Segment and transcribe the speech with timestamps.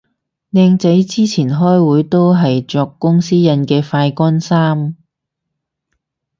[0.51, 4.95] 靚仔之前開會都係着公司印嘅快乾衫